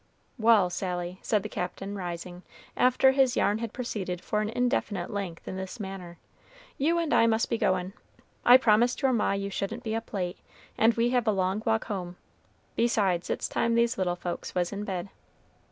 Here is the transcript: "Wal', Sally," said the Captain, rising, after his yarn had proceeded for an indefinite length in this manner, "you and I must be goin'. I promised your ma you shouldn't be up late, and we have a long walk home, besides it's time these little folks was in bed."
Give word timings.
"Wal', 0.39 0.71
Sally," 0.71 1.19
said 1.21 1.43
the 1.43 1.47
Captain, 1.47 1.95
rising, 1.95 2.41
after 2.75 3.11
his 3.11 3.37
yarn 3.37 3.59
had 3.59 3.71
proceeded 3.71 4.19
for 4.19 4.41
an 4.41 4.49
indefinite 4.49 5.11
length 5.11 5.47
in 5.47 5.57
this 5.57 5.79
manner, 5.79 6.17
"you 6.79 6.97
and 6.97 7.13
I 7.13 7.27
must 7.27 7.51
be 7.51 7.59
goin'. 7.59 7.93
I 8.43 8.57
promised 8.57 9.03
your 9.03 9.13
ma 9.13 9.33
you 9.33 9.51
shouldn't 9.51 9.83
be 9.83 9.95
up 9.95 10.11
late, 10.11 10.39
and 10.75 10.95
we 10.95 11.11
have 11.11 11.27
a 11.27 11.31
long 11.31 11.61
walk 11.67 11.85
home, 11.85 12.15
besides 12.75 13.29
it's 13.29 13.47
time 13.47 13.75
these 13.75 13.95
little 13.99 14.15
folks 14.15 14.55
was 14.55 14.73
in 14.73 14.85
bed." 14.85 15.09